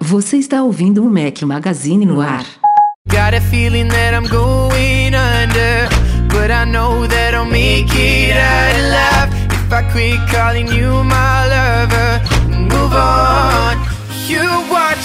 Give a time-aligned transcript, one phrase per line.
[0.00, 2.44] Você está ouvindo o Mac Magazine no ar.
[3.08, 5.88] Got a feeling that I'm going under,
[6.28, 9.37] but I know that I'll make it out alive
[9.68, 12.20] if I quit calling you my lover
[12.54, 13.76] and move on.
[14.26, 14.97] You me.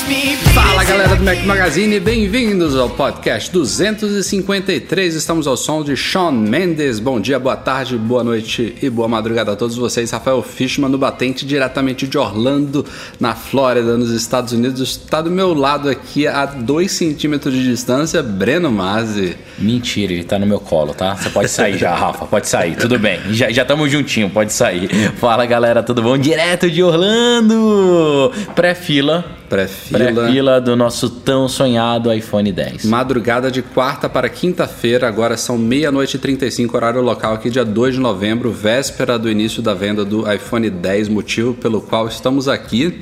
[0.53, 5.15] Fala galera do Mac Magazine, bem-vindos ao podcast 253.
[5.15, 6.99] Estamos ao som de Sean Mendes.
[6.99, 10.11] Bom dia, boa tarde, boa noite e boa madrugada a todos vocês.
[10.11, 12.85] Rafael Fishman no batente diretamente de Orlando,
[13.19, 14.81] na Flórida, nos Estados Unidos.
[14.81, 19.35] Está do meu lado aqui a 2 centímetros de distância, Breno Mazzi.
[19.57, 21.15] Mentira, ele tá no meu colo, tá?
[21.15, 23.19] Você pode sair já, Rafa, pode sair, tudo bem.
[23.31, 24.89] Já estamos juntinho, pode sair.
[25.17, 26.15] Fala galera, tudo bom?
[26.19, 28.31] Direto de Orlando!
[28.53, 29.42] Pré-fila.
[29.53, 30.11] Pré-fila.
[30.11, 32.85] Pré-fila do nosso tão sonhado iPhone 10.
[32.85, 37.93] Madrugada de quarta para quinta-feira, agora são meia-noite e 35, horário local aqui, dia 2
[37.93, 42.99] de novembro, véspera do início da venda do iPhone 10, motivo pelo qual estamos aqui.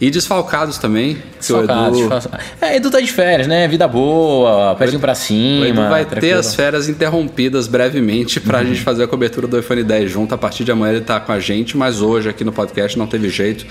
[0.00, 1.16] E desfalcados também.
[1.16, 2.30] que o Desfalcado, Edu.
[2.62, 3.68] É, Edu tá de férias, né?
[3.68, 5.68] Vida boa, pezinho pra o cima.
[5.68, 6.38] Edu vai ter tranquilo.
[6.38, 10.34] as férias interrompidas brevemente pra gente fazer a cobertura do iPhone 10 junto.
[10.34, 13.06] A partir de amanhã ele tá com a gente, mas hoje aqui no podcast não
[13.06, 13.66] teve jeito.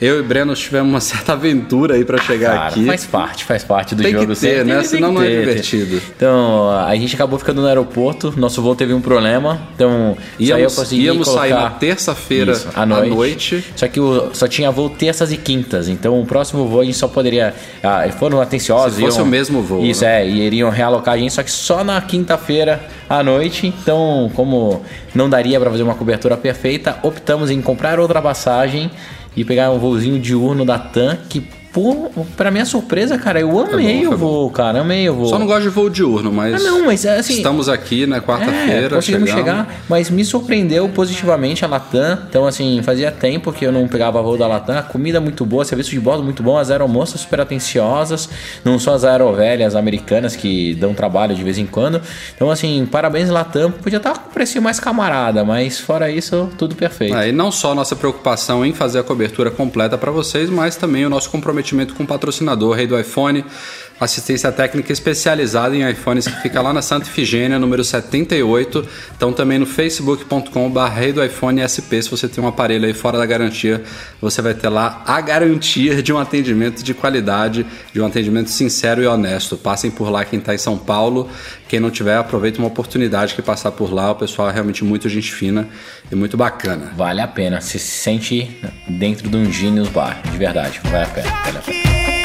[0.00, 2.84] Eu e Breno tivemos uma certa aventura aí pra chegar Cara, aqui.
[2.86, 4.32] faz parte, faz parte do Tem que jogo.
[4.34, 4.64] ter, sempre.
[4.64, 4.72] né?
[4.74, 6.02] Tem- tem Senão que não é ter, divertido.
[6.16, 9.60] Então, a gente acabou ficando no aeroporto, nosso voo teve um problema.
[9.74, 13.64] Então, Íamos, consegui íamos sair colocar- na terça-feira Isso, à noite.
[13.74, 15.88] Só que o, só tinha voo terças e quintas.
[15.88, 17.52] Então o próximo voo a gente só poderia.
[17.82, 18.94] Ah, foram atenciosos.
[18.96, 20.22] Se fosse iam- o mesmo voo, Isso, né?
[20.22, 20.28] é.
[20.28, 23.66] E iriam realocar a gente, só que só na quinta-feira à noite.
[23.66, 24.82] Então, como
[25.14, 28.90] não daria para fazer uma cobertura perfeita, optamos em comprar outra passagem
[29.36, 33.98] e pegar um voozinho diurno da TAM, que, por, pra minha surpresa, cara, eu amei
[34.00, 34.80] bom, foi o voo, cara.
[34.80, 35.26] Amei o voo.
[35.28, 36.54] Só não gosto de voo diurno, mas.
[36.54, 37.34] Ah, não, mas assim.
[37.34, 38.96] Estamos aqui na É, quarta-feira.
[38.96, 39.50] conseguimos chegamos.
[39.50, 42.18] chegar, mas me surpreendeu positivamente a Latam.
[42.28, 44.82] Então, assim, fazia tempo que eu não pegava voo da Latam.
[44.84, 48.28] Comida muito boa, serviço de bordo muito bom, as aeromoças super atenciosas.
[48.64, 52.00] Não só as aerovelhas americanas que dão trabalho de vez em quando.
[52.34, 53.70] Então, assim, parabéns Latam.
[53.70, 57.14] Podia estar com um preço mais camarada, mas fora isso, tudo perfeito.
[57.16, 61.04] É, e não só nossa preocupação em fazer a cobertura completa para vocês, mas também
[61.04, 63.44] o nosso comprometimento com o patrocinador Rei do iPhone,
[64.00, 68.86] assistência técnica especializada em iPhones que fica lá na Santa Ifigênia, número 78.
[69.16, 73.18] Então também no facebook.com.br Rei do iPhone SP, se você tem um aparelho aí fora
[73.18, 73.82] da garantia,
[74.20, 79.02] você vai ter lá a garantia de um atendimento de qualidade, de um atendimento sincero
[79.02, 79.56] e honesto.
[79.56, 81.28] Passem por lá quem está em São Paulo.
[81.68, 84.12] Quem não tiver, aproveita uma oportunidade que passar por lá.
[84.12, 85.68] O pessoal é realmente muito gente fina
[86.10, 86.92] e muito bacana.
[86.96, 87.60] Vale a pena.
[87.60, 88.58] Se sente
[88.88, 90.20] dentro de um Genius Bar.
[90.30, 90.80] De verdade.
[90.84, 91.30] Vale a pena.
[91.44, 92.17] Vale a pena.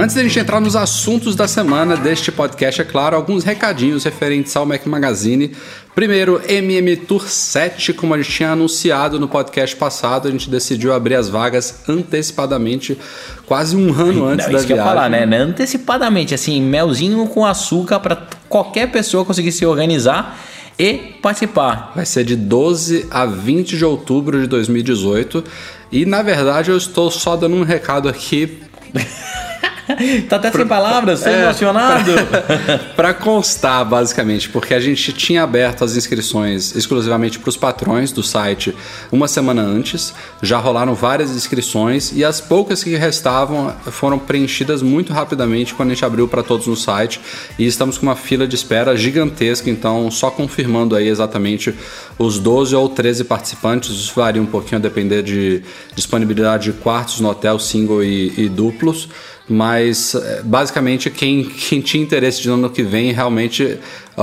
[0.00, 4.56] Antes da gente entrar nos assuntos da semana deste podcast, é claro, alguns recadinhos referentes
[4.56, 5.54] ao Mac Magazine.
[5.94, 10.94] Primeiro, MM Tour 7, como a gente tinha anunciado no podcast passado, a gente decidiu
[10.94, 12.96] abrir as vagas antecipadamente,
[13.44, 15.10] quase um ano antes Não, da isso que eu falar?
[15.10, 15.36] Né?
[15.36, 20.40] Antecipadamente, assim, melzinho com açúcar para qualquer pessoa conseguir se organizar
[20.78, 21.92] e participar.
[21.94, 25.44] Vai ser de 12 a 20 de outubro de 2018.
[25.92, 28.60] E na verdade eu estou só dando um recado aqui
[30.28, 31.42] tá até sem palavras, É.
[31.42, 32.12] emocionado.
[32.96, 38.22] Para constar, basicamente, porque a gente tinha aberto as inscrições exclusivamente para os patrões do
[38.22, 38.74] site
[39.10, 40.12] uma semana antes,
[40.42, 45.94] já rolaram várias inscrições e as poucas que restavam foram preenchidas muito rapidamente quando a
[45.94, 47.20] gente abriu para todos no site
[47.58, 51.74] e estamos com uma fila de espera gigantesca, então só confirmando aí exatamente
[52.18, 55.62] os 12 ou 13 participantes, isso varia um pouquinho a depender de
[55.94, 59.08] disponibilidade de quartos no hotel single e, e duplos.
[59.52, 63.78] Mas eh, basicamente quem, quem tinha interesse de ano que vem realmente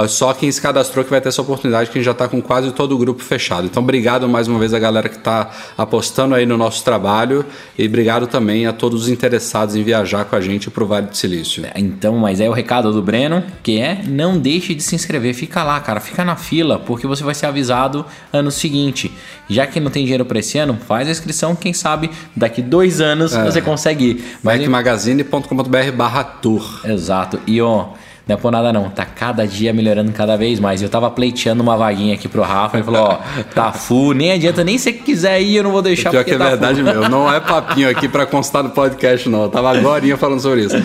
[0.08, 2.42] só quem se cadastrou que vai ter essa oportunidade, que a gente já está com
[2.42, 3.66] quase todo o grupo fechado.
[3.66, 7.46] Então obrigado mais uma vez a galera que está apostando aí no nosso trabalho
[7.78, 11.08] e obrigado também a todos os interessados em viajar com a gente para o Vale
[11.08, 11.66] do Silício.
[11.76, 15.64] Então, mas é o recado do Breno, que é não deixe de se inscrever, fica
[15.64, 19.12] lá, cara, fica na fila, porque você vai ser avisado ano seguinte.
[19.50, 23.00] Já que não tem dinheiro para esse ano, faz a inscrição, quem sabe daqui dois
[23.00, 24.38] anos você consegue ir.
[24.44, 26.82] Mas macmagazine.com.br barra tour.
[26.86, 27.40] Exato.
[27.48, 27.90] E ó,
[28.28, 30.82] Não é por nada não, tá cada dia melhorando cada vez mais.
[30.82, 33.20] Eu tava pleiteando uma vaguinha aqui pro Rafa, ele falou, ó,
[33.56, 36.38] tá full, nem adianta, nem se quiser ir, eu não vou deixar Pior que é
[36.38, 36.94] tá verdade full.
[36.94, 37.10] mesmo.
[37.10, 39.44] Não é papinho aqui pra constar no podcast, não.
[39.44, 40.76] Eu tava agora falando sobre isso.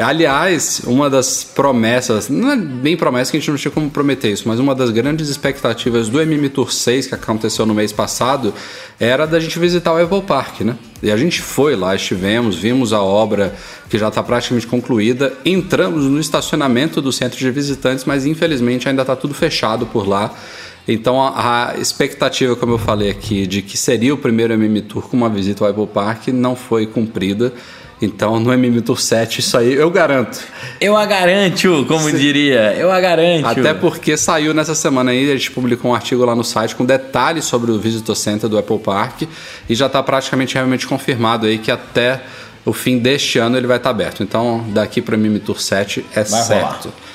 [0.00, 4.30] Aliás, uma das promessas, não é bem promessa que a gente não tinha como prometer
[4.30, 8.54] isso, mas uma das grandes expectativas do MM Tour 6 que aconteceu no mês passado
[9.00, 10.76] era da gente visitar o Apple Park, né?
[11.02, 13.54] E a gente foi lá, estivemos, vimos a obra
[13.90, 19.02] que já está praticamente concluída, entramos no estacionamento do centro de visitantes, mas infelizmente ainda
[19.02, 20.32] está tudo fechado por lá.
[20.86, 25.08] Então a, a, expectativa, como eu falei aqui, de que seria o primeiro MM Tour
[25.08, 27.52] com uma visita ao Apple Park não foi cumprida.
[28.00, 30.40] Então no MM Tour 7 isso aí eu garanto.
[30.80, 32.16] Eu a garanto, como Sim.
[32.16, 32.74] diria.
[32.74, 33.46] Eu a garanto.
[33.46, 36.84] Até porque saiu nessa semana aí, a gente publicou um artigo lá no site com
[36.84, 39.22] detalhes sobre o Visitor Center do Apple Park
[39.68, 42.22] e já está praticamente realmente confirmado aí que até
[42.64, 44.22] o fim deste ano ele vai estar tá aberto.
[44.22, 46.84] Então daqui para o MM Tour 7 é vai certo.
[46.84, 47.08] Rolar.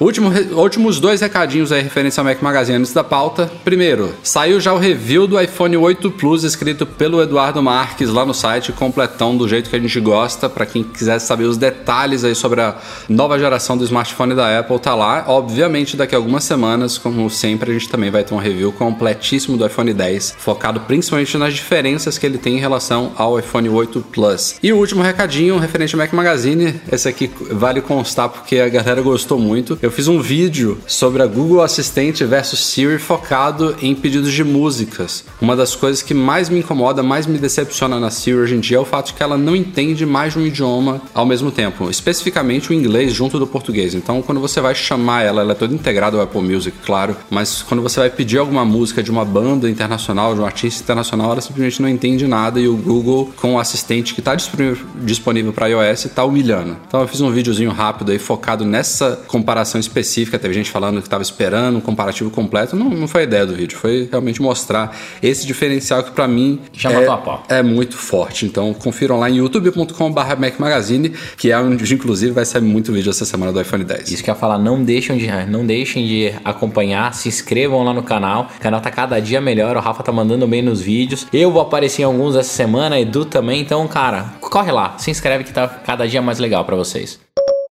[0.00, 3.50] Último, últimos dois recadinhos aí referentes ao Mac Magazine antes da pauta.
[3.64, 8.34] Primeiro, saiu já o review do iPhone 8 Plus escrito pelo Eduardo Marques lá no
[8.34, 10.48] site, completão do jeito que a gente gosta.
[10.48, 12.76] Para quem quiser saber os detalhes aí sobre a
[13.08, 15.24] nova geração do smartphone da Apple, tá lá.
[15.28, 19.56] Obviamente, daqui a algumas semanas, como sempre, a gente também vai ter um review completíssimo
[19.56, 24.00] do iPhone 10, focado principalmente nas diferenças que ele tem em relação ao iPhone 8
[24.10, 24.56] Plus.
[24.62, 29.00] E o último recadinho referente ao Mac Magazine, esse aqui vale constar porque a galera
[29.00, 29.78] gostou muito.
[29.80, 35.24] Eu fiz um vídeo sobre a Google Assistente versus Siri focado em pedidos de músicas.
[35.40, 38.78] Uma das coisas que mais me incomoda, mais me decepciona na Siri hoje em dia
[38.78, 41.90] é o fato de que ela não entende mais de um idioma ao mesmo tempo,
[41.90, 43.94] especificamente o inglês junto do português.
[43.94, 47.62] Então, quando você vai chamar ela, ela é toda integrada ao Apple Music, claro, mas
[47.62, 51.40] quando você vai pedir alguma música de uma banda internacional, de um artista internacional, ela
[51.42, 56.06] simplesmente não entende nada e o Google, com o assistente que está disponível para iOS,
[56.06, 56.78] está humilhando.
[56.88, 61.06] Então, eu fiz um videozinho rápido aí focado nessa comparação específica, teve gente falando que
[61.06, 62.76] estava esperando um comparativo completo.
[62.76, 66.60] Não, não foi a ideia do vídeo, foi realmente mostrar esse diferencial que para mim
[66.84, 67.44] é, a pau.
[67.48, 68.46] é muito forte.
[68.46, 73.10] Então confiram lá em youtube.com.br Mac Magazine, que é onde inclusive vai sair muito vídeo
[73.10, 74.10] essa semana do iPhone 10.
[74.10, 77.92] Isso que eu ia falar, não deixem de, não deixem de acompanhar, se inscrevam lá
[77.92, 78.48] no canal.
[78.56, 81.26] O canal tá cada dia melhor, o Rafa tá mandando bem nos vídeos.
[81.32, 83.60] Eu vou aparecer em alguns essa semana, Edu também.
[83.60, 87.18] Então, cara, corre lá, se inscreve que tá cada dia mais legal para vocês.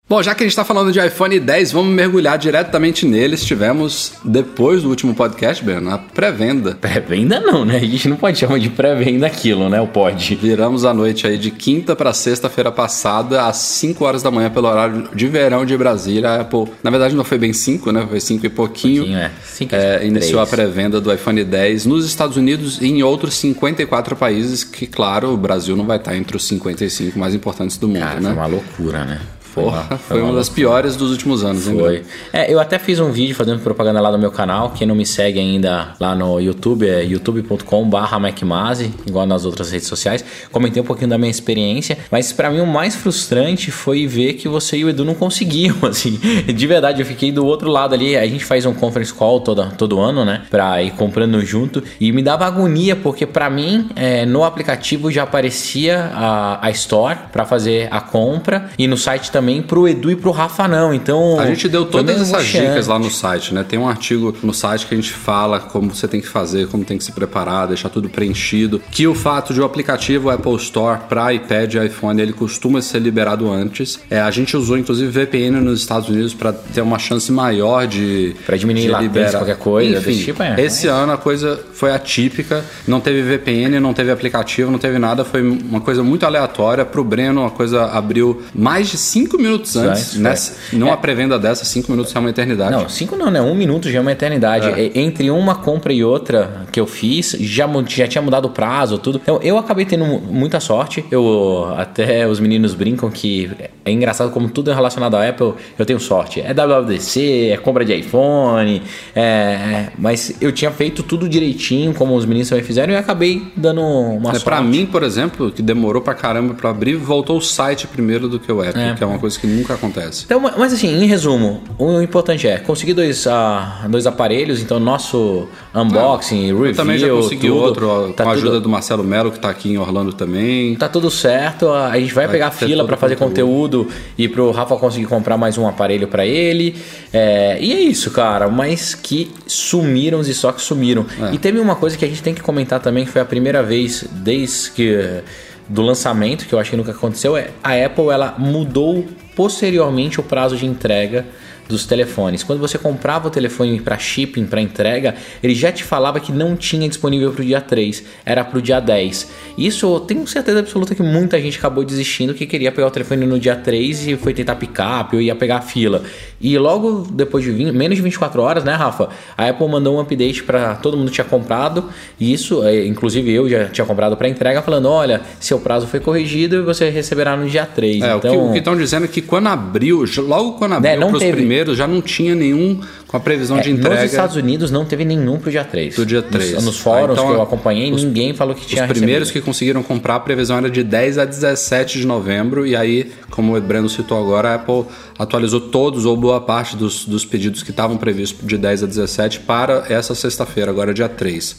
[0.09, 3.35] Bom, já que a gente está falando de iPhone 10, vamos mergulhar diretamente nele.
[3.35, 6.77] Estivemos, depois do último podcast, Ben, na pré-venda.
[6.81, 7.79] Pré-venda não, né?
[7.79, 9.81] A gente não pode chamar de pré-venda aquilo, né?
[9.81, 10.37] O pode.
[10.37, 14.69] Viramos a noite aí de quinta para sexta-feira passada, às 5 horas da manhã, pelo
[14.69, 16.31] horário de verão de Brasília.
[16.31, 18.07] A Apple, na verdade, não foi bem 5, né?
[18.09, 19.03] Foi 5 e pouquinho.
[19.03, 19.33] pouquinho é.
[19.43, 24.15] Cinco, é, iniciou a pré-venda do iPhone 10 nos Estados Unidos e em outros 54
[24.15, 27.99] países, que, claro, o Brasil não vai estar entre os 55 mais importantes do mundo,
[27.99, 28.29] Cara, né?
[28.29, 29.21] Foi uma loucura, né?
[29.57, 31.79] Porra, foi, foi uma, das piores dos últimos anos, hein?
[31.79, 32.03] Foi.
[32.31, 34.71] É, eu até fiz um vídeo fazendo propaganda lá no meu canal.
[34.77, 39.89] Quem não me segue ainda lá no YouTube é youtube.com/barra MacMazi, igual nas outras redes
[39.89, 40.23] sociais.
[40.53, 44.47] Comentei um pouquinho da minha experiência, mas para mim o mais frustrante foi ver que
[44.47, 46.21] você e o Edu não conseguiam, assim.
[46.47, 48.15] De verdade, eu fiquei do outro lado ali.
[48.15, 50.43] A gente faz um conference call toda, todo ano, né?
[50.51, 51.83] Pra ir comprando junto.
[51.99, 57.19] E me dava agonia, porque para mim, é, no aplicativo já aparecia a, a Store
[57.33, 60.93] para fazer a compra e no site também também pro Edu e pro Rafa não.
[60.93, 61.39] Então.
[61.39, 63.65] A gente deu todas essas dicas lá no site, né?
[63.67, 66.85] Tem um artigo no site que a gente fala como você tem que fazer, como
[66.85, 68.83] tem que se preparar, deixar tudo preenchido.
[68.91, 72.99] Que o fato de o aplicativo Apple Store para iPad e iPhone ele costuma ser
[72.99, 74.01] liberado antes.
[74.11, 78.35] É, a gente usou inclusive VPN nos Estados Unidos para ter uma chance maior de.
[78.45, 79.99] Para diminuir de liberar qualquer coisa.
[79.99, 82.65] Enfim, tipo, é, esse é ano a coisa foi atípica.
[82.87, 85.25] Não teve VPN, não teve aplicativo, não teve nada.
[85.25, 86.85] Foi uma coisa muito aleatória.
[86.85, 90.17] Pro Breno, a coisa abriu mais de 5 cinco minutos antes.
[90.17, 90.97] Nessa, numa é.
[90.97, 92.73] pré-venda dessa, cinco minutos é uma eternidade.
[92.73, 93.41] Não, cinco não, né?
[93.41, 94.69] Um minuto já é uma eternidade.
[94.69, 94.99] É.
[94.99, 99.21] Entre uma compra e outra que eu fiz, já, já tinha mudado o prazo, tudo.
[99.23, 101.05] Então eu acabei tendo muita sorte.
[101.11, 103.51] Eu até os meninos brincam que
[103.85, 106.41] é engraçado como tudo é relacionado à Apple, eu tenho sorte.
[106.41, 108.83] É WWDC, é compra de iPhone,
[109.15, 113.47] é, é, mas eu tinha feito tudo direitinho, como os meninos também fizeram, e acabei
[113.57, 114.45] dando uma é, sorte.
[114.45, 118.39] Pra mim, por exemplo, que demorou pra caramba pra abrir, voltou o site primeiro do
[118.39, 118.95] que o app, é.
[118.95, 120.25] que é uma coisa que nunca acontece.
[120.27, 125.49] Então, mas assim, em resumo, o importante é conseguir dois, uh, dois aparelhos, então nosso
[125.75, 126.67] unboxing, review.
[126.67, 128.61] Eu também já consegui tudo, outro, tá com a ajuda tudo...
[128.65, 130.77] do Marcelo Melo, que tá aqui em Orlando também.
[130.77, 133.85] Tá tudo certo, a gente vai, vai pegar fila para fazer conteúdo.
[133.85, 136.77] conteúdo e pro Rafa conseguir comprar mais um aparelho para ele.
[137.13, 141.07] É, e é isso, cara, mas que sumiram os estoques sumiram.
[141.21, 141.35] É.
[141.35, 143.63] E teve uma coisa que a gente tem que comentar também, que foi a primeira
[143.63, 145.23] vez desde que
[145.69, 149.05] do lançamento, que eu acho que nunca aconteceu, é a Apple ela mudou
[149.35, 151.27] posteriormente o prazo de entrega
[151.69, 152.43] dos telefones.
[152.43, 156.57] Quando você comprava o telefone para shipping, para entrega, ele já te falava que não
[156.57, 159.31] tinha disponível para o dia 3, era para o dia 10.
[159.59, 163.27] Isso eu tenho certeza absoluta que muita gente acabou desistindo que queria pegar o telefone
[163.27, 166.03] no dia 3 e foi tentar picar, ou ia pegar a fila.
[166.41, 169.09] E logo depois de 20, menos de 24 horas, né, Rafa?
[169.37, 171.89] A Apple mandou um update para todo mundo que tinha comprado,
[172.21, 176.01] e isso, é, inclusive eu já tinha comprado para entrega, falando: olha, seu prazo foi
[176.01, 178.03] corrigido e você receberá no dia 3.
[178.03, 181.17] É, então, o que estão dizendo é que quando abriu, logo quando abriu Né, para
[181.17, 181.33] os teve-
[181.75, 184.03] já não tinha nenhum com a previsão de É, entrega.
[184.03, 185.95] Nos Estados Unidos não teve nenhum pro dia 3.
[185.95, 186.53] Do dia 3.
[186.55, 189.29] Nos, nos fóruns Ah, então, que eu acompanhei, os- ninguém falou que tinha Os primeiros
[189.29, 189.43] recebido.
[189.43, 192.67] que conseguiram comprar, a previsão era de 10 a 17 de novembro.
[192.67, 194.85] E aí, como o Breno citou agora, a Apple
[195.19, 199.41] atualizou todos ou boa parte dos, dos pedidos que estavam previstos de 10 a 17
[199.41, 201.57] para essa sexta-feira, agora dia 3.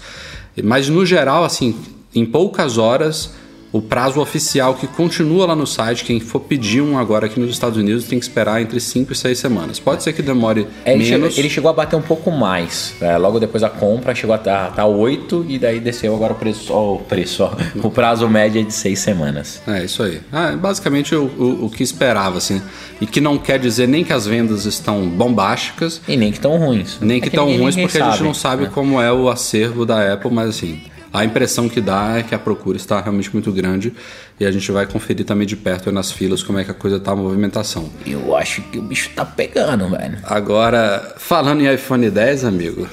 [0.64, 1.76] Mas no geral, assim,
[2.16, 3.32] em poucas horas,
[3.72, 7.50] o prazo oficial que continua lá no site, quem for pedir um agora aqui nos
[7.52, 9.80] Estados Unidos tem que esperar entre 5 e 6 semanas.
[9.80, 11.38] Pode ser que demore É, ele, chegou, menos.
[11.38, 12.94] ele chegou a bater um pouco mais.
[13.02, 16.36] é, logo depois da compra, chegou a estar tá 8 e daí desceu agora o
[16.38, 16.72] preço.
[16.74, 17.52] Ó, o preço, ó,
[17.86, 19.62] o prazo médio é de 6 semanas.
[19.68, 20.22] É, isso aí.
[20.32, 22.62] Ah, é basicamente o, o, o que esperava, assim.
[23.02, 26.58] E que não quer dizer nem que as vendas estão bombásticas, E nem que tão
[26.58, 26.98] ruins.
[27.02, 28.72] nem É que estão ruins, porque a gente não sabe né?
[28.74, 30.82] como é o acervo da Apple, mas assim,
[31.18, 33.92] a impressão que dá é que a procura está realmente muito grande
[34.40, 37.00] e a gente vai conferir também de perto nas filas como é que a coisa
[37.00, 37.90] tá a movimentação.
[38.06, 40.20] Eu acho que o bicho tá pegando, velho.
[40.24, 42.88] Agora, falando em iPhone 10, amigo,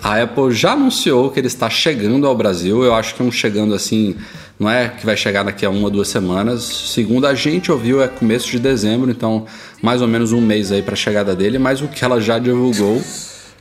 [0.00, 2.84] a Apple já anunciou que ele está chegando ao Brasil.
[2.84, 4.14] Eu acho que um chegando assim,
[4.60, 6.62] não é que vai chegar daqui a uma, duas semanas.
[6.62, 9.44] Segundo a gente ouviu, é começo de dezembro, então
[9.82, 11.58] mais ou menos um mês aí para a chegada dele.
[11.58, 13.02] Mas o que ela já divulgou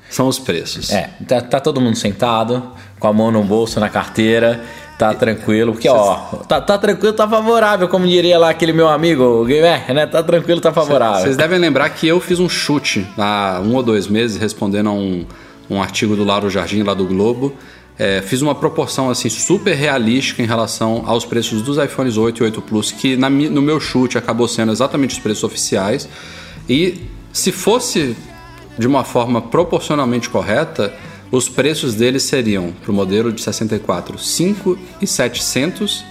[0.10, 0.92] são os preços.
[0.92, 2.64] É, tá, tá todo mundo sentado,
[3.00, 4.64] com a mão no bolso, na carteira,
[4.98, 6.16] tá tranquilo, porque ó,
[6.48, 10.06] tá, tá tranquilo, tá favorável, como diria lá aquele meu amigo, o Gamer, né?
[10.06, 11.22] Tá tranquilo, tá favorável.
[11.22, 14.94] Vocês devem lembrar que eu fiz um chute há um ou dois meses, respondendo a
[14.94, 15.26] um,
[15.70, 17.54] um artigo do Lauro Jardim, lá do Globo.
[17.98, 22.44] É, fiz uma proporção assim super realística em relação aos preços dos iPhones 8 e
[22.44, 26.08] 8 Plus, que na no meu chute acabou sendo exatamente os preços oficiais.
[26.68, 28.16] E se fosse
[28.78, 30.94] de uma forma proporcionalmente correta,
[31.32, 36.04] os preços deles seriam para o modelo de 64, 5,700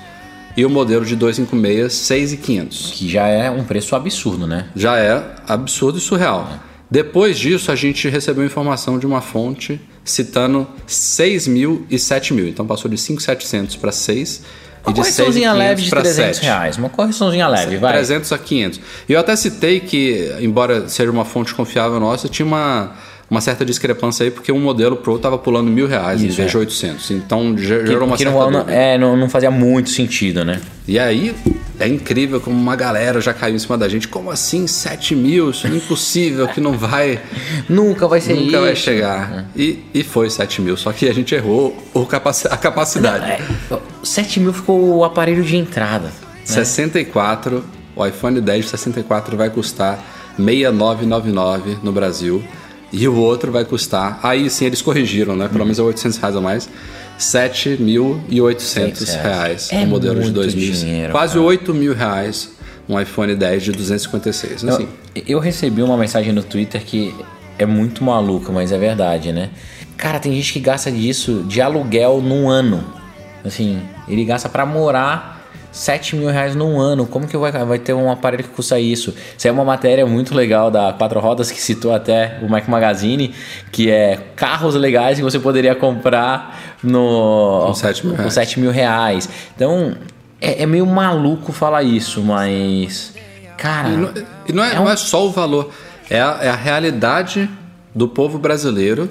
[0.57, 4.69] e o modelo de 256, 6,500 Que já é um preço absurdo, né?
[4.75, 6.49] já é absurdo e surreal.
[6.91, 12.47] Depois disso, a gente recebeu informação de uma fonte citando 6 mil e 7 mil.
[12.47, 14.43] Então passou de 5,700 para 6 e
[14.85, 16.45] Uma correçãozinha 6,500 leve de para 300 7.
[16.45, 16.77] reais.
[16.77, 17.93] Uma correçãozinha leve, vai.
[17.95, 18.81] 300 a 500.
[19.09, 22.93] E eu até citei que, embora seja uma fonte confiável nossa, tinha uma,
[23.31, 26.49] uma certa discrepância aí, porque um modelo Pro estava pulando mil reais em Isso, vez
[26.49, 26.51] é.
[26.51, 27.11] de 800.
[27.11, 28.73] Então ge- Que, gerou uma que certa não, não- dúvida.
[28.79, 30.61] é, não, não fazia muito sentido, né?
[30.87, 31.35] E aí
[31.81, 34.07] é incrível como uma galera já caiu em cima da gente.
[34.09, 35.51] Como assim 7 mil?
[35.51, 37.19] Isso é impossível, que não vai...
[37.69, 38.83] Nunca vai ser Nunca vai isso.
[38.83, 39.47] chegar.
[39.57, 43.25] E, e foi 7 mil, só que a gente errou o capaci- a capacidade.
[43.25, 43.41] É,
[44.03, 46.13] 7 mil ficou o aparelho de entrada.
[46.45, 47.65] 64,
[47.97, 49.99] o iPhone 10 de 64 vai custar
[50.37, 52.45] 6999 no Brasil.
[52.97, 55.49] E o outro vai custar, aí sim eles corrigiram, né?
[55.49, 56.69] Pelo menos é 800 reais a mais.
[57.19, 60.73] 7.800 reais É o modelo de muito 2000.
[60.73, 61.45] dinheiro, Quase cara.
[61.45, 62.51] 8 mil reais
[62.89, 64.65] um iPhone 10 de 256.
[64.65, 67.15] Assim, Eu, eu recebi uma mensagem no Twitter que
[67.59, 69.51] é muito maluca, mas é verdade, né?
[69.97, 72.85] Cara, tem gente que gasta disso de aluguel num ano.
[73.45, 75.34] Assim, ele gasta pra morar
[75.75, 77.05] 7 mil reais num ano.
[77.05, 79.13] Como que vai, vai ter um aparelho que custa isso?
[79.37, 83.35] Isso é uma matéria muito legal da Quatro Rodas que citou até o Mac Magazine,
[83.73, 88.35] que é carros legais que você poderia comprar no, Com 7 mil com reais.
[88.35, 89.29] 7 mil reais.
[89.57, 89.97] Então,
[90.41, 93.13] é, é meio maluco falar isso, mas.
[93.57, 93.89] Cara.
[93.89, 94.13] E não,
[94.49, 95.71] e não é, É um- não é só o valor,
[96.09, 97.51] é a, é a realidade
[97.95, 99.11] do povo brasileiro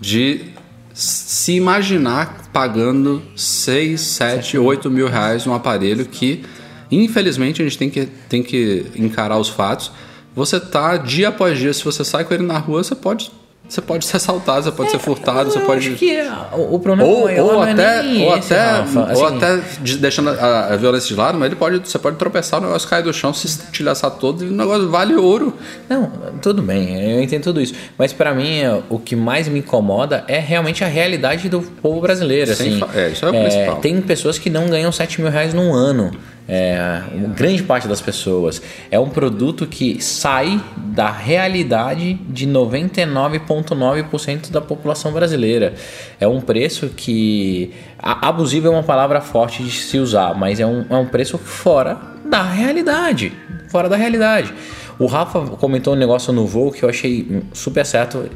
[0.00, 0.53] de
[0.94, 6.44] se imaginar pagando 6, 7, 8 mil reais num aparelho que,
[6.88, 9.90] infelizmente, a gente tem que, tem que encarar os fatos.
[10.36, 13.32] Você tá dia após dia, se você sai com ele na rua, você pode,
[13.66, 15.88] você pode ser assaltado, você pode ser furtado, você pode.
[15.88, 16.18] acho que
[16.52, 19.00] o, problema Ou, maior ou é até, nem ou, esse, até, Rafa.
[19.00, 22.60] ou Assim, até de- deixando a, violência de lado, mas ele pode, você pode tropeçar,
[22.60, 25.54] o negócio cai do chão, se estilhaçar todo e o negócio vale ouro.
[25.88, 26.10] Não,
[26.42, 27.74] tudo bem, eu entendo tudo isso.
[27.98, 32.54] Mas pra mim, o que mais me incomoda é realmente a realidade do povo brasileiro.
[32.54, 33.76] Sem Assim, é, isso é o principal.
[33.76, 36.12] Tem pessoas que não ganham 7 mil reais num ano.
[36.48, 37.02] É,
[37.34, 38.62] grande parte das pessoas.
[38.90, 45.74] É um produto que sai da realidade de 99,9% da população brasileira.
[46.20, 47.72] É um preço que.
[47.98, 51.98] Abusivo é uma palavra forte de se usar, mas é um, é um preço fora
[52.24, 53.32] da realidade.
[53.68, 54.52] Fora da realidade.
[54.98, 58.28] O Rafa comentou um negócio no voo que eu achei super certo.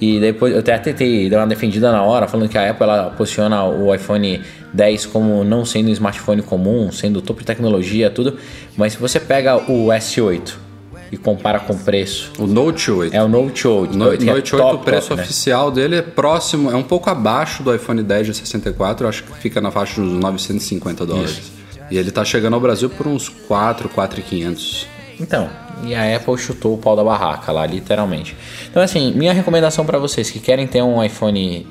[0.00, 3.10] E depois eu até tentei dar uma defendida na hora, falando que a Apple ela
[3.10, 4.40] posiciona o iPhone
[4.72, 8.38] 10 como não sendo um smartphone comum, sendo topo de tecnologia, tudo.
[8.76, 10.64] Mas se você pega o S8
[11.10, 12.32] e compara com o preço.
[12.38, 13.14] O Note 8.
[13.14, 13.96] É o Note 8.
[13.96, 15.22] No, Note 8, é top, o preço top, né?
[15.22, 19.24] oficial dele é próximo, é um pouco abaixo do iPhone 10 de 64, eu acho
[19.24, 21.30] que fica na faixa dos 950 dólares.
[21.30, 21.52] Isso.
[21.90, 24.86] E ele tá chegando ao Brasil por uns 4, 4,500.
[25.20, 25.48] Então,
[25.82, 28.36] e a Apple chutou o pau da barraca lá, literalmente.
[28.70, 31.66] Então, assim, minha recomendação para vocês que querem ter um iPhone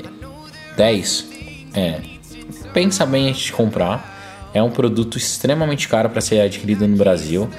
[0.77, 1.25] 10
[1.75, 1.99] é
[2.73, 4.11] pensa bem antes de comprar.
[4.53, 7.49] É um produto extremamente caro para ser adquirido no Brasil.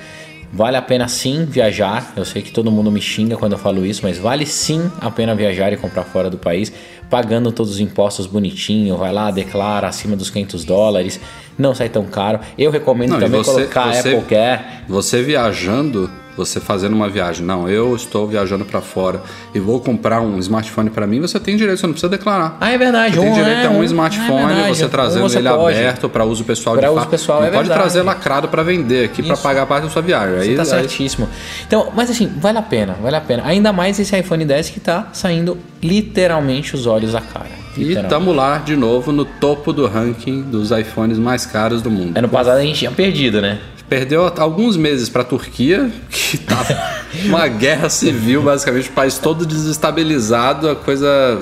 [0.53, 2.13] Vale a pena sim viajar.
[2.17, 5.11] Eu sei que todo mundo me xinga quando eu falo isso, mas vale sim a
[5.11, 6.73] pena viajar e comprar fora do país,
[7.11, 8.97] pagando todos os impostos bonitinho.
[8.97, 11.19] Vai lá, declara acima dos 500 dólares,
[11.59, 12.39] não sai tão caro.
[12.57, 14.63] Eu recomendo Não, também você- colocar você- Apple Care.
[14.89, 19.23] Você viajando, você fazendo uma viagem, não, eu estou viajando para fora
[19.55, 22.57] e vou comprar um smartphone para mim, você tem direito, você não precisa declarar.
[22.61, 23.15] Ah, é verdade.
[23.15, 24.69] Você tem um direito é, a um um- smartphone, é verdade.
[24.77, 25.77] você trazendo você ele pode.
[25.79, 27.81] aberto para uso pessoal Pra de uso pessoal, não é pode verdade.
[27.81, 30.39] trazer lacrado para vender aqui para pagar parte da sua viagem.
[30.39, 31.29] Aí, Você tá aí- certíssimo.
[31.67, 33.43] Então, mas assim, vale a pena, vale a pena.
[33.47, 37.65] Ainda mais esse iPhone 10 que tá saindo literalmente os olhos da cara.
[37.77, 42.17] E estamos lá de novo no topo do ranking dos iPhones mais caros do mundo.
[42.17, 43.59] Ano passado a gente tinha perdido, né?
[43.89, 46.77] Perdeu alguns meses para a Turquia, que tava
[47.27, 51.41] uma guerra civil, basicamente, o país todo desestabilizado, a coisa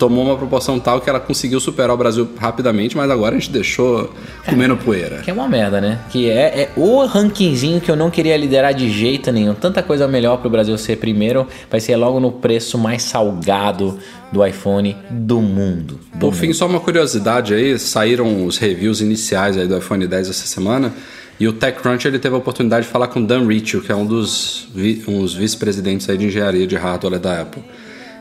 [0.00, 3.50] tomou uma proporção tal que ela conseguiu superar o Brasil rapidamente, mas agora a gente
[3.50, 4.10] deixou
[4.46, 5.18] comendo poeira.
[5.18, 5.98] Que é uma merda, né?
[6.08, 9.52] Que é, é o rankingzinho que eu não queria liderar de jeito nenhum.
[9.52, 13.98] Tanta coisa melhor pro Brasil ser primeiro, vai ser logo no preço mais salgado
[14.32, 16.00] do iPhone do mundo.
[16.14, 20.30] Do Por fim, só uma curiosidade aí, saíram os reviews iniciais aí do iPhone 10
[20.30, 20.94] essa semana,
[21.40, 24.04] e o TechCrunch ele teve a oportunidade de falar com Dan Ritchie, que é um
[24.06, 25.02] dos vi-
[25.38, 27.62] vice-presidentes de engenharia de hardware da Apple.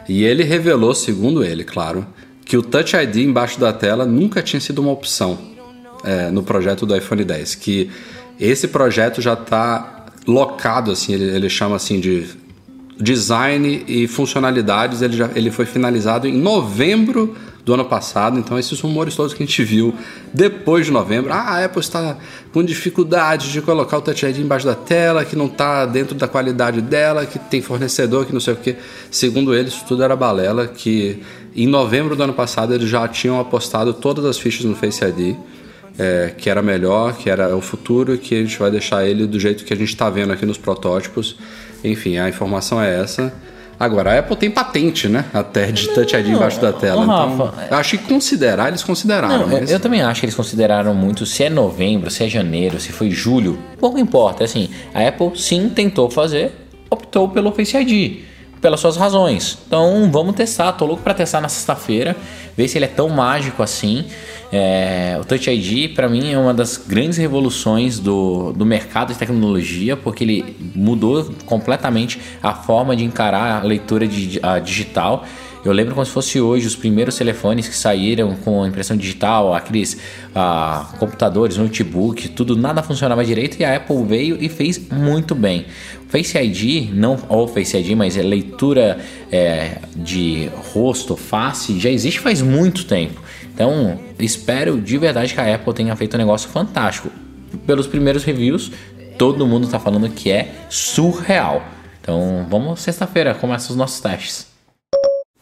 [0.07, 2.07] E ele revelou, segundo ele, claro,
[2.45, 5.37] que o Touch ID embaixo da tela nunca tinha sido uma opção
[6.03, 7.91] é, no projeto do iPhone 10, que
[8.39, 12.25] esse projeto já está locado, assim, ele, ele chama assim de
[12.99, 17.35] design e funcionalidades, ele, já, ele foi finalizado em novembro
[17.69, 19.93] do ano passado, então esses rumores todos que a gente viu
[20.33, 22.17] depois de novembro, ah, a Apple está
[22.51, 26.27] com dificuldade de colocar o Touch ID embaixo da tela, que não está dentro da
[26.27, 28.75] qualidade dela, que tem fornecedor, que não sei o que.
[29.11, 31.21] Segundo ele, isso tudo era balela, que
[31.55, 35.35] em novembro do ano passado eles já tinham apostado todas as fichas no Face ID,
[35.99, 39.39] é, que era melhor, que era o futuro, que a gente vai deixar ele do
[39.39, 41.37] jeito que a gente está vendo aqui nos protótipos.
[41.83, 43.31] Enfim, a informação é essa.
[43.79, 45.23] Agora, a Apple tem patente, né?
[45.33, 47.03] Até de Touch ID embaixo da tela.
[47.03, 49.29] então, Rafa, eu acho que considerar, eles consideraram.
[49.29, 49.71] Não, eu, mas...
[49.71, 53.09] eu também acho que eles consideraram muito se é novembro, se é janeiro, se foi
[53.09, 53.57] julho.
[53.79, 56.51] Pouco importa, assim, a Apple sim tentou fazer,
[56.89, 58.28] optou pelo Face ID,
[58.61, 59.57] pelas suas razões.
[59.67, 62.15] Então vamos testar, tô louco pra testar na sexta-feira,
[62.55, 64.05] ver se ele é tão mágico assim.
[64.51, 69.19] É, o Touch ID para mim é uma das grandes revoluções do, do mercado de
[69.19, 75.23] tecnologia, porque ele mudou completamente a forma de encarar a leitura de, a digital.
[75.63, 79.97] Eu lembro como se fosse hoje os primeiros telefones que saíram com impressão digital, aqueles
[80.33, 85.65] ah, computadores, notebook, tudo nada funcionava direito e a Apple veio e fez muito bem.
[86.07, 92.21] Face ID, não o Face ID, mas é leitura é, de rosto, face, já existe
[92.21, 93.21] faz muito tempo.
[93.53, 97.09] Então espero de verdade que a Apple tenha feito um negócio fantástico.
[97.67, 98.71] Pelos primeiros reviews,
[99.17, 101.61] todo mundo está falando que é surreal.
[102.01, 104.48] Então vamos sexta-feira, começa os nossos testes.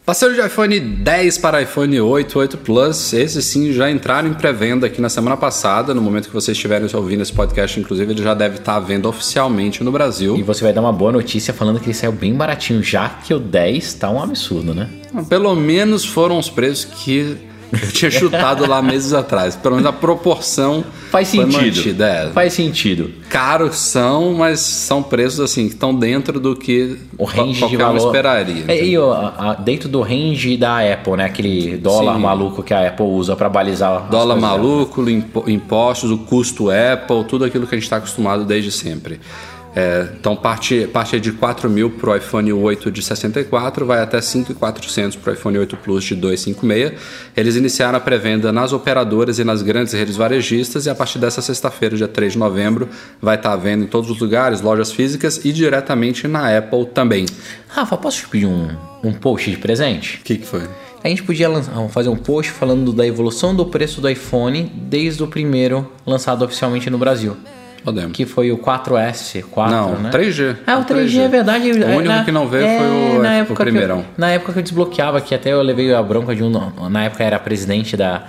[0.08, 4.86] Parceiro de iPhone 10 para iPhone 8, 8 Plus, esses sim já entraram em pré-venda
[4.86, 5.92] aqui na semana passada.
[5.92, 9.06] No momento que vocês estiverem ouvindo esse podcast, inclusive, ele já deve estar à venda
[9.06, 10.34] oficialmente no Brasil.
[10.34, 13.34] E você vai dar uma boa notícia falando que ele saiu bem baratinho, já que
[13.34, 14.88] o 10 tá um absurdo, né?
[15.28, 17.36] Pelo menos foram os preços que
[17.72, 19.56] eu tinha chutado lá meses atrás.
[19.56, 21.52] Pelo menos a proporção Faz sentido.
[21.62, 22.06] mantida.
[22.06, 22.30] É.
[22.30, 23.10] Faz sentido.
[23.28, 27.82] Caros são, mas são preços assim que estão dentro do que O range qualquer de
[27.82, 28.06] valor.
[28.06, 28.64] esperaria.
[28.68, 31.24] É, e ó, dentro do range da Apple, né?
[31.26, 32.20] Aquele dólar Sim.
[32.20, 34.08] maluco que a Apple usa pra balizar.
[34.10, 38.70] Dólar maluco, impo- impostos, o custo Apple, tudo aquilo que a gente está acostumado desde
[38.72, 39.20] sempre.
[39.76, 44.18] É, então parte, parte de 4 mil para o iPhone 8 de 64, vai até
[44.18, 47.00] 5.400 para o iPhone 8 Plus de 256.
[47.36, 51.40] Eles iniciaram a pré-venda nas operadoras e nas grandes redes varejistas e a partir dessa
[51.42, 52.88] sexta-feira, dia 3 de novembro,
[53.20, 57.26] vai estar à venda em todos os lugares, lojas físicas e diretamente na Apple também.
[57.68, 58.68] Rafa, posso te pedir um,
[59.04, 60.18] um post de presente?
[60.20, 60.62] O que, que foi?
[61.04, 65.22] A gente podia lançar- fazer um post falando da evolução do preço do iPhone desde
[65.22, 67.36] o primeiro lançado oficialmente no Brasil.
[67.84, 68.12] Podemos.
[68.12, 70.10] Que foi o 4S, 4, Não, né?
[70.10, 70.56] 3G.
[70.66, 71.70] Ah, o 3G, é verdade.
[71.70, 72.86] O único que não veio foi
[73.18, 74.04] o- na o época eu- primeirão.
[74.16, 76.50] na época que eu desbloqueava, que até eu levei a bronca de um.
[76.90, 78.24] Na época era presidente da,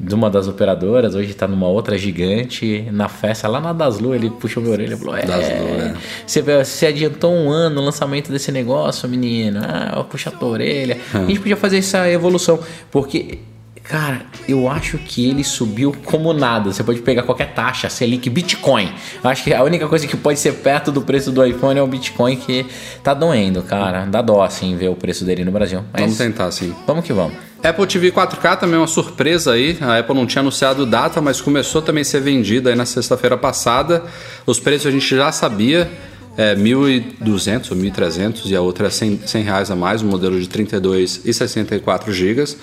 [0.00, 2.86] de uma das operadoras, hoje tá numa outra gigante.
[2.90, 5.94] Na festa lá na Daslu, ele puxou minha orelha e falou: É, Daslu, é.
[6.26, 9.60] você, você adiantou um ano o lançamento desse negócio, menino.
[9.62, 10.98] Ah, eu vou puxar tua orelha.
[11.12, 12.58] A gente podia fazer essa evolução,
[12.90, 13.38] porque.
[13.84, 16.72] Cara, eu acho que ele subiu como nada.
[16.72, 18.90] Você pode pegar qualquer taxa, Selic, Bitcoin.
[19.22, 21.82] Eu acho que a única coisa que pode ser perto do preço do iPhone é
[21.82, 22.64] o Bitcoin, que
[23.02, 24.06] tá doendo, cara.
[24.06, 25.84] Dá dó, assim, ver o preço dele no Brasil.
[25.92, 26.74] Mas Vamos tentar, sim.
[26.86, 27.34] vamos que vamos.
[27.62, 29.76] Apple TV 4K também é uma surpresa aí.
[29.82, 33.36] A Apple não tinha anunciado data, mas começou também a ser vendida aí na sexta-feira
[33.36, 34.02] passada.
[34.46, 35.90] Os preços a gente já sabia.
[36.36, 40.40] É 1.200 ou 1.300 e a outra é 100, 100 reais a mais, um modelo
[40.40, 42.56] de 32 e 64 gigas.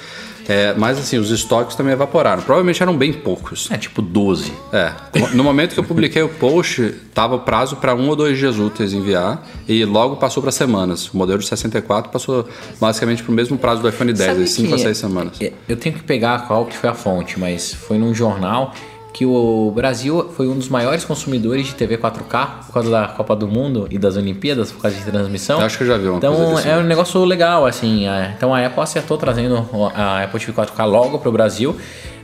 [0.48, 2.42] É, mas assim, os estoques também evaporaram.
[2.42, 3.70] Provavelmente eram bem poucos.
[3.72, 4.52] É tipo 12.
[4.72, 4.92] É,
[5.34, 8.58] no momento que eu publiquei o post, tava o prazo para um ou dois dias
[8.58, 11.10] úteis enviar e logo passou para semanas.
[11.14, 12.48] O modelo de 64 passou
[12.80, 15.40] basicamente para o mesmo prazo do iPhone 10, Sabe aí 5 a que 6 semanas.
[15.68, 18.74] Eu tenho que pegar qual que foi a fonte, mas foi num jornal
[19.14, 23.36] que o Brasil foi um dos maiores consumidores de TV 4K por causa da Copa
[23.36, 25.60] do Mundo e das Olimpíadas, por causa de transmissão.
[25.60, 28.08] Eu acho que eu já vi uma Então coisa é um negócio legal, assim.
[28.08, 28.34] é.
[28.38, 31.76] Então a Apple acertou trazendo a Apple TV 4K logo pro Brasil.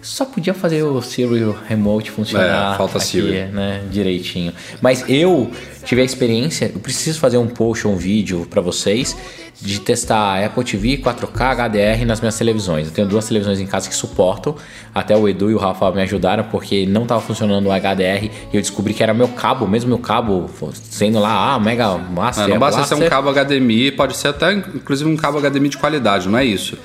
[0.01, 3.45] Só podia fazer o Siri Remote funcionar É, falta aqui, Siri.
[3.45, 4.53] né, direitinho.
[4.81, 5.49] Mas eu
[5.83, 9.15] tive a experiência, eu preciso fazer um post ou um vídeo para vocês
[9.59, 12.87] de testar a Apple TV 4K HDR nas minhas televisões.
[12.87, 14.55] Eu tenho duas televisões em casa que suportam.
[14.93, 18.55] Até o Edu e o Rafa me ajudaram porque não estava funcionando o HDR e
[18.55, 22.45] eu descobri que era meu cabo, mesmo meu cabo sendo lá, ah, Mega Master.
[22.45, 25.77] É, não basta ser um cabo HDMI, pode ser até inclusive um cabo HDMI de
[25.77, 26.77] qualidade, não é isso.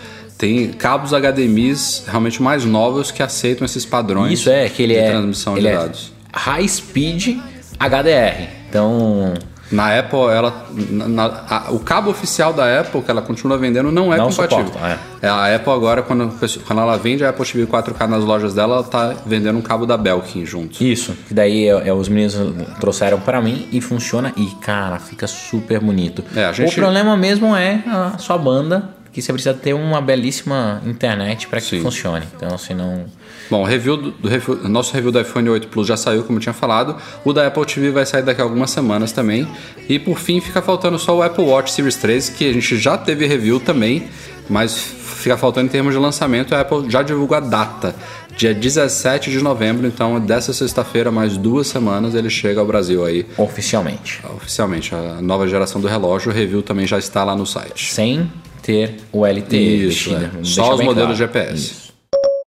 [0.42, 4.98] Tem cabos HDMIs realmente mais novos que aceitam esses padrões Isso é que ele de
[4.98, 6.12] é transmissão ele de é dados.
[6.34, 7.38] high speed
[7.78, 8.48] HDR.
[8.68, 9.34] Então,
[9.70, 13.90] Na Apple, ela, na- na- a- o cabo oficial da Apple, que ela continua vendendo,
[13.90, 14.66] não é Não compatível.
[14.66, 16.28] suporta, É, a Apple agora, quando,
[16.66, 19.86] quando ela vende a Apple TV 4K nas lojas dela, ela tá vendendo um cabo
[19.86, 20.82] da Belkin junto.
[20.84, 22.36] Isso, que daí é, é, os meninos
[22.80, 26.22] trouxeram pra mim e funciona e, cara, fica super bonito.
[26.36, 30.80] É, gente- O problema mesmo é a sua banda, que você precisa ter uma belíssima
[30.86, 31.82] internet pra que Sim.
[31.82, 32.26] funcione.
[32.36, 33.04] Então, se não.
[33.50, 36.38] Bom, o review do, do review- nosso review do iPhone 8 Plus já saiu, como
[36.38, 36.96] eu tinha falado.
[37.24, 39.46] O da Apple TV vai sair daqui a algumas semanas também.
[39.88, 42.96] E por fim, fica faltando só o Apple Watch Series 3, que a gente já
[42.96, 44.08] teve review também,
[44.48, 46.54] mas fica faltando em termos de lançamento.
[46.54, 47.94] A Apple já divulgou a data,
[48.34, 49.86] dia 17 de novembro.
[49.86, 53.26] Então, dessa sexta-feira, mais duas semanas, ele chega ao Brasil aí.
[53.36, 54.20] Oficialmente.
[54.36, 57.92] Oficialmente, a nova geração do relógio, o review também já está lá no site.
[57.92, 58.30] Sem
[58.62, 59.88] ter o LTE.
[59.88, 60.30] Isso, é.
[60.44, 61.16] só os modelos claro.
[61.16, 61.54] GPS.
[61.54, 61.92] Isso.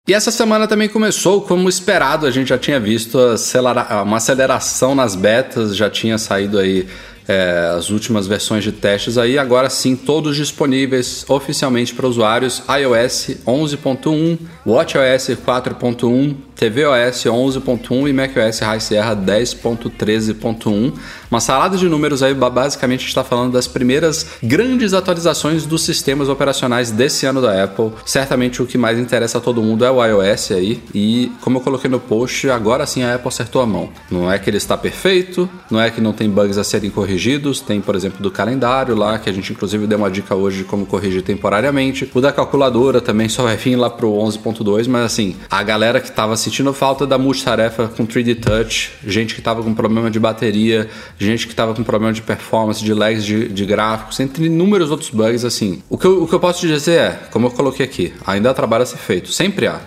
[0.08, 4.94] E essa semana também começou, como esperado, a gente já tinha visto acelera- uma aceleração
[4.94, 6.86] nas betas, já tinha saído aí
[7.28, 13.38] é, as últimas versões de testes aí, agora sim todos disponíveis oficialmente para usuários iOS
[13.48, 20.94] 11.1, WatchOS 4.1, tvOS 11.1 e macOS High Sierra 10.13.1.
[21.30, 26.30] Uma salada de números aí, ba- basicamente está falando das primeiras grandes atualizações dos sistemas
[26.30, 27.92] operacionais desse ano da Apple.
[28.06, 31.62] Certamente o que mais interessa a todo mundo é o iOS aí, e como eu
[31.62, 33.90] coloquei no post, agora sim a Apple acertou a mão.
[34.10, 37.60] Não é que ele está perfeito, não é que não tem bugs a serem corrigidos,
[37.60, 40.64] tem, por exemplo, do calendário lá, que a gente inclusive deu uma dica hoje de
[40.64, 42.10] como corrigir temporariamente.
[42.14, 46.12] O da calculadora também só vai vir lá pro 11.2, mas assim, a galera que
[46.12, 50.88] tava sentindo falta da multitarefa com 3D Touch, gente que tava com problema de bateria,
[51.18, 55.10] gente que tava com problema de performance, de lags de, de gráficos, entre inúmeros outros
[55.10, 55.82] bugs, assim.
[55.90, 58.52] O que, eu, o que eu posso te dizer é, como eu coloquei aqui, ainda
[58.52, 59.82] há trabalho a ser feito, sempre há.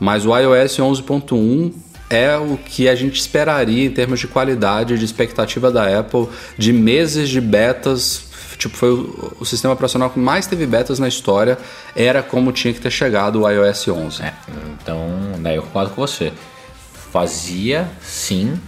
[0.00, 1.72] Mas o iOS 11.1
[2.08, 6.26] é o que a gente esperaria em termos de qualidade, de expectativa da Apple,
[6.56, 8.31] de meses de betas.
[8.62, 11.58] Tipo, foi o, o sistema operacional que mais teve betas na história.
[11.96, 14.22] Era como tinha que ter chegado o iOS 11.
[14.22, 14.32] É,
[14.80, 14.98] então,
[15.40, 16.32] daí eu concordo com você.
[17.10, 18.58] Fazia, sim,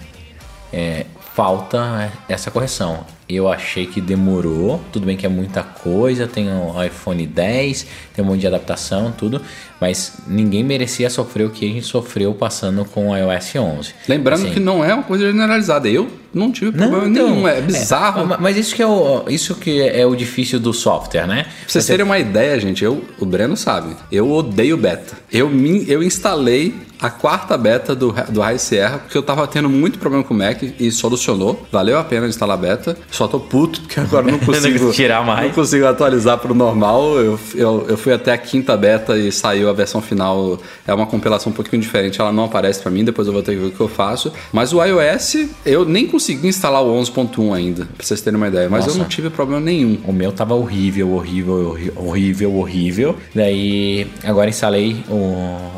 [0.73, 3.07] é, falta essa correção.
[3.29, 8.25] Eu achei que demorou, tudo bem que é muita coisa, tem o iPhone 10, tem
[8.25, 9.41] um monte de adaptação, tudo,
[9.81, 13.95] mas ninguém merecia sofrer o que a gente sofreu passando com o iOS 11.
[14.09, 15.89] Lembrando Assim, que não é uma coisa generalizada.
[15.89, 17.49] Eu não tive problema então, nenhum.
[17.49, 18.27] É bizarro.
[18.27, 21.45] ma- Mas isso que é o, isso que é o difícil do software, né?
[21.45, 25.17] Pra vocês terem uma ideia, gente, eu, o Breno sabe, eu odeio beta.
[25.33, 29.69] Eu, me, eu instalei a quarta beta do, do High Sierra porque eu tava tendo
[29.69, 31.67] muito problema com o Mac e solucionou.
[31.71, 32.97] Valeu a pena instalar beta.
[33.15, 35.47] Só tô puto porque agora eu não consigo Tirar mais.
[35.47, 37.17] Não consigo atualizar pro normal.
[37.19, 40.59] Eu, eu, eu fui até a quinta beta e saiu a versão final.
[40.87, 43.53] É uma compilação um pouquinho diferente, ela não aparece pra mim, depois eu vou ter
[43.53, 44.33] que ver o que eu faço.
[44.53, 48.69] Mas o iOS, eu nem consegui instalar o 11.1 ainda, pra vocês terem uma ideia.
[48.69, 48.99] Mas eu Nossa.
[48.99, 49.99] não tive problema nenhum.
[50.05, 53.17] O meu tava horrível, horrível, horrível, horrível.
[53.35, 55.15] Daí agora instalei o,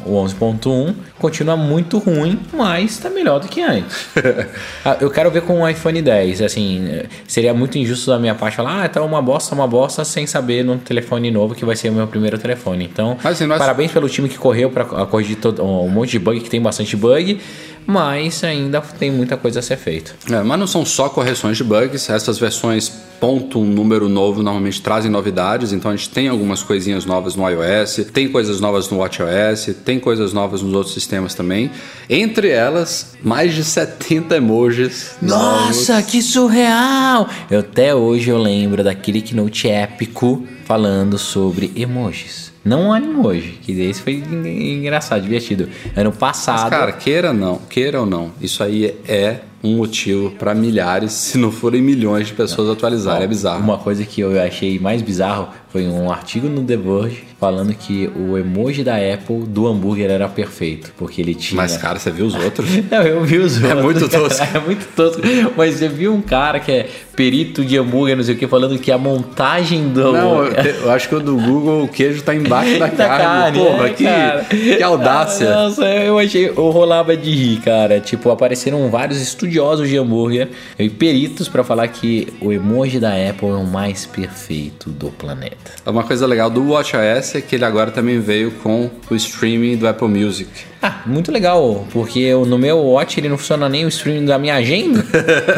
[0.07, 0.95] o 11.1.
[1.19, 4.07] Continua muito ruim, mas tá melhor do que antes.
[4.85, 6.43] Ah, Eu quero ver com o iPhone 10.
[6.43, 10.27] Assim, seria muito injusto da minha parte falar, ah, tá uma bosta, uma bosta, sem
[10.27, 12.85] saber no telefone novo que vai ser o meu primeiro telefone.
[12.85, 16.41] Então, assim, nós- parabéns pelo time que correu para corrigir todo, um monte de bug,
[16.41, 17.41] que tem bastante bug,
[17.87, 20.13] mas ainda tem muita coisa a ser feita.
[20.31, 24.81] É, mas não são só correções de bugs, essas versões ponto um número novo normalmente
[24.83, 28.99] trazem novidades, então a gente tem algumas coisinhas novas no iOS, tem coisas novas no
[28.99, 31.71] WatchOS, tem coisas novas nos outros sistemas também.
[32.09, 35.17] Entre elas, mais de 70 emojis.
[35.23, 36.11] Nossa, novos.
[36.11, 37.29] que surreal!
[37.51, 42.46] Eu, até hoje eu lembro daquele keynote épico falando sobre emojis.
[42.67, 45.69] Não um emoji, que esse foi en- engraçado, divertido.
[45.95, 46.63] Ano passado.
[46.63, 51.39] Mas, cara, queira não, queira ou não, isso aí é um motivo para milhares, se
[51.39, 53.25] não forem milhões de pessoas atualizarem.
[53.25, 53.63] É bizarro.
[53.63, 58.11] Uma coisa que eu achei mais bizarro foi um artigo no The Verge falando que
[58.17, 61.61] o emoji da Apple do hambúrguer era perfeito, porque ele tinha.
[61.61, 62.67] Mas, cara, você viu os outros?
[62.91, 64.57] Não, eu vi os É outros, muito cara, tosco.
[64.57, 65.23] É muito tosco.
[65.55, 68.79] Mas você viu um cara que é perito de hambúrguer, não sei o que, falando
[68.79, 70.13] que a montagem do.
[70.13, 70.53] Não, eu,
[70.85, 73.25] eu acho que o do Google o queijo tá embaixo da, da carne.
[73.25, 74.45] carne, Porra, é, que, cara.
[74.45, 75.51] que audácia.
[75.51, 78.01] Nossa, eu achei, eu rolava de rir, cara.
[78.01, 79.56] Tipo, apareceram vários estudiosos
[79.89, 84.91] de hambúrguer e peritos pra falar que o emoji da Apple é o mais perfeito
[84.91, 85.57] do planeta.
[85.87, 89.89] Uma coisa legal do WatchOS é que ele agora também veio com o streaming do
[89.89, 90.49] Apple Music.
[90.83, 94.39] Ah, muito legal, porque eu- no meu Watch ele não funciona nem o streaming da
[94.39, 95.05] minha agenda.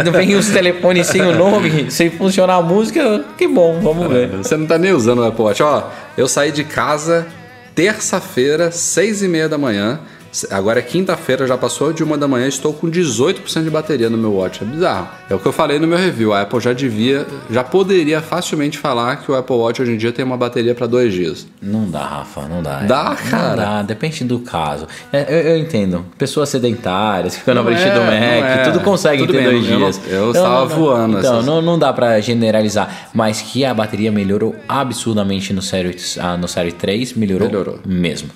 [0.04, 3.24] não vem os telefones sem o nome, sem funcionar a música.
[3.36, 4.28] Que bom, vamos ver.
[4.28, 5.62] Você não tá nem usando o Apple Watch.
[5.62, 5.82] Ó,
[6.16, 7.26] eu saí de casa
[7.74, 10.00] terça-feira, seis e meia da manhã.
[10.50, 14.18] Agora é quinta-feira, já passou de uma da manhã, estou com 18% de bateria no
[14.18, 14.62] meu Watch.
[14.62, 15.08] É bizarro.
[15.30, 16.32] É o que eu falei no meu review.
[16.32, 20.12] A Apple já devia, já poderia facilmente falar que o Apple Watch hoje em dia
[20.12, 21.46] tem uma bateria para dois dias.
[21.62, 22.80] Não dá, Rafa, não dá.
[22.80, 23.56] Dá, Não cara.
[23.56, 24.86] dá, depende do caso.
[25.12, 26.04] É, eu, eu entendo.
[26.18, 28.62] Pessoas sedentárias, que ficam na Não frente é, do não Mac, é.
[28.64, 30.00] tudo consegue Tudo ter bem, dois eu não- dias.
[30.08, 33.08] eu estava voando Então, essas- não, não dá pra generalizar.
[33.14, 37.78] Mas que a bateria melhorou absurdamente no Série, ah, no série 3, melhorou, Melhorou.
[37.86, 38.30] mesmo.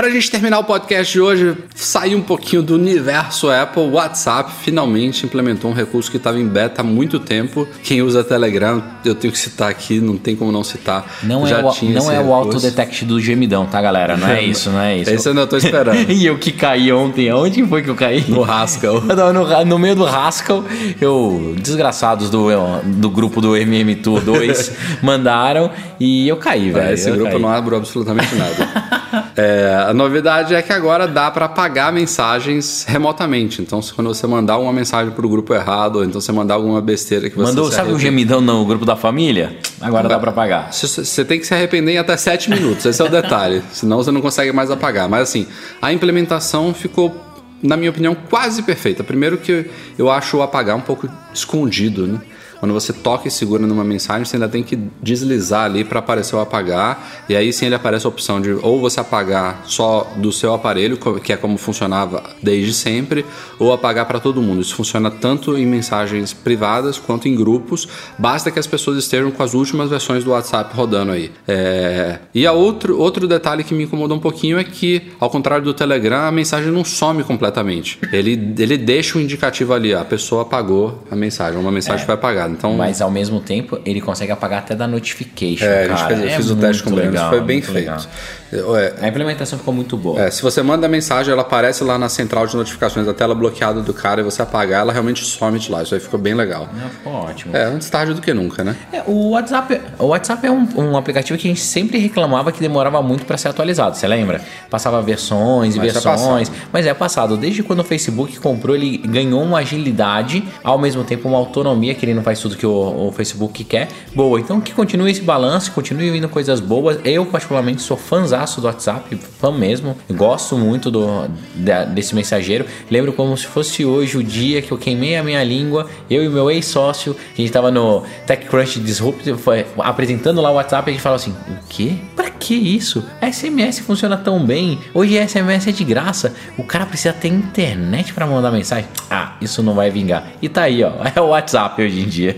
[0.00, 4.50] Pra gente terminar o podcast de hoje, sair um pouquinho do universo Apple, o WhatsApp
[4.62, 7.68] finalmente implementou um recurso que estava em beta há muito tempo.
[7.82, 11.04] Quem usa Telegram, eu tenho que citar aqui, não tem como não citar.
[11.22, 14.16] Não Já é o, não esse é o autodetect do gemidão, tá, galera?
[14.16, 15.10] Não é isso, não é isso.
[15.10, 16.00] Esse eu ainda tô esperando.
[16.10, 18.24] e eu que caí ontem, onde foi que eu caí?
[18.26, 19.02] No Haskell.
[19.04, 20.64] Não, no, no meio do Haskell,
[20.98, 22.48] eu, desgraçados do,
[22.84, 26.88] do grupo do MM Tour 2 mandaram e eu caí, velho.
[26.88, 27.42] É, esse eu grupo caí.
[27.42, 29.00] não abre absolutamente nada.
[29.36, 33.60] É, a novidade é que agora dá para apagar mensagens remotamente.
[33.60, 36.80] Então, se quando você mandar uma mensagem pro grupo errado, ou então você mandar alguma
[36.80, 39.58] besteira que você Mandou, sabe o gemidão no grupo da família?
[39.80, 40.72] Agora dá pra pagar.
[40.72, 43.62] Você- Você tem que se arrepender em até 7 minutos, esse é o detalhe.
[43.72, 45.08] Senão você não consegue mais apagar.
[45.08, 45.46] Mas assim,
[45.82, 47.14] a implementação ficou,
[47.62, 49.02] na minha opinião, quase perfeita.
[49.02, 49.66] Primeiro que
[49.98, 52.18] eu acho o apagar um pouco escondido, né?
[52.60, 56.36] Quando você toca e segura numa mensagem, você ainda tem que deslizar ali para aparecer
[56.36, 57.24] o apagar.
[57.28, 60.98] E aí sim ele aparece a opção de ou você apagar só do seu aparelho,
[61.20, 63.24] que é como funcionava desde sempre,
[63.58, 64.60] ou apagar para todo mundo.
[64.60, 67.88] Isso funciona tanto em mensagens privadas quanto em grupos.
[68.18, 71.30] Basta que as pessoas estejam com as últimas versões do WhatsApp rodando aí.
[71.48, 75.64] É, E a outro, outro detalhe que me incomodou um pouquinho é que, ao contrário
[75.64, 77.98] do Telegram, a mensagem não some completamente.
[78.12, 82.49] Ele, ele deixa o indicativo ali, a pessoa apagou a mensagem, uma mensagem foi apagada.
[82.50, 85.64] Então, Mas ao mesmo tempo, ele consegue apagar até da notification.
[85.64, 86.06] é, cara.
[86.06, 88.08] fez, eu É fiz o teste com o Breno, foi bem muito feito.
[88.52, 90.20] É, A implementação ficou muito boa.
[90.20, 93.32] É, se você manda a mensagem, ela aparece lá na central de notificações da tela
[93.34, 95.82] bloqueada do cara e você apagar, ela realmente some de lá.
[95.82, 96.68] Isso aí ficou bem legal.
[96.72, 97.56] Ah, ficou ótimo.
[97.56, 98.74] É, antes tarde do que nunca, né?
[98.92, 102.60] É, o WhatsApp, o WhatsApp é um, um aplicativo que a gente sempre reclamava que
[102.60, 103.96] demorava muito para ser atualizado.
[103.96, 104.40] Você lembra?
[104.68, 107.36] Passava versões e Mas é versões, mas é passado.
[107.36, 112.04] Desde quando o Facebook comprou, ele ganhou uma agilidade, ao mesmo tempo uma autonomia, que
[112.04, 113.88] ele não faz tudo que o, o Facebook quer.
[114.14, 116.98] Boa, então que continue esse balanço, continue vindo coisas boas.
[117.04, 119.96] Eu, particularmente, sou fãzaço do WhatsApp, fã mesmo.
[120.10, 122.64] Gosto muito do, da- desse mensageiro.
[122.90, 126.28] Lembro como se fosse hoje o dia que eu queimei a minha língua, eu e
[126.28, 131.02] meu ex-sócio, a gente tava no TechCrunch Disrupt, foi, apresentando lá o WhatsApp, a gente
[131.02, 131.94] falou assim: o quê?
[132.16, 133.04] Pra que isso?
[133.22, 134.78] SMS funciona tão bem.
[134.94, 136.34] Hoje SMS é de graça.
[136.56, 138.86] O cara precisa ter internet pra mandar mensagem.
[139.10, 140.26] Ah, isso não vai vingar.
[140.40, 140.90] E tá aí, ó.
[141.14, 142.29] É o WhatsApp hoje em dia.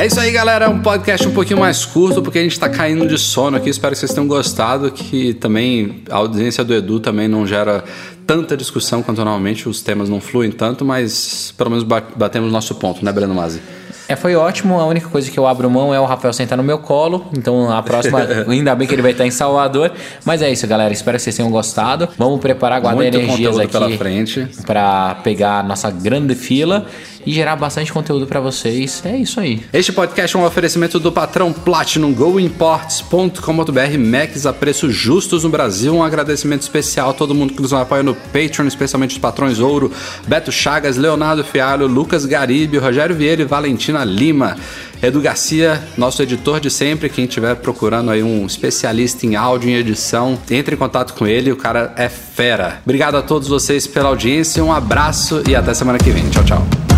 [0.00, 0.64] É isso aí, galera.
[0.64, 3.68] É um podcast um pouquinho mais curto, porque a gente tá caindo de sono aqui.
[3.68, 4.90] Espero que vocês tenham gostado.
[4.90, 7.84] Que também a audiência do Edu também não gera
[8.26, 9.68] tanta discussão quanto normalmente.
[9.68, 13.60] Os temas não fluem tanto, mas pelo menos ba- batemos nosso ponto, né, Breno Mazzi?
[14.08, 14.80] É, foi ótimo.
[14.80, 17.26] A única coisa que eu abro mão é o Rafael sentar no meu colo.
[17.36, 19.92] Então a próxima, ainda bem que ele vai estar em Salvador.
[20.24, 20.92] Mas é isso, galera.
[20.94, 22.08] Espero que vocês tenham gostado.
[22.16, 24.48] Vamos preparar, guardar energias aqui pela frente.
[24.66, 26.86] para pegar a nossa grande fila
[27.26, 29.02] e gerar bastante conteúdo para vocês.
[29.04, 29.62] É isso aí.
[29.72, 35.94] Este podcast é um oferecimento do patrão Platinum GoImports.com.br Macs a preços justos no Brasil.
[35.94, 39.92] Um agradecimento especial a todo mundo que nos apoia no Patreon, especialmente os patrões Ouro,
[40.26, 44.56] Beto Chagas, Leonardo Fialho, Lucas Garibe, Rogério Vieira e Valentina Lima.
[45.02, 49.74] Edu Garcia, nosso editor de sempre, quem estiver procurando aí um especialista em áudio e
[49.74, 52.80] edição, entre em contato com ele, o cara é fera.
[52.84, 56.28] Obrigado a todos vocês pela audiência, um abraço e até semana que vem.
[56.28, 56.89] Tchau, tchau.